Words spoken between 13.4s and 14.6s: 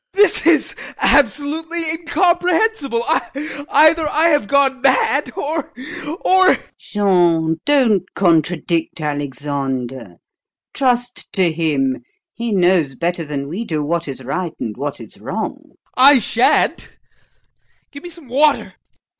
we do what is right